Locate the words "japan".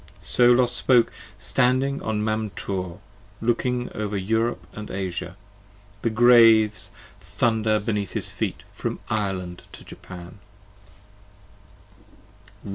9.83-10.39